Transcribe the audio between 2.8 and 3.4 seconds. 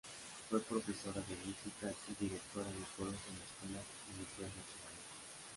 Coros en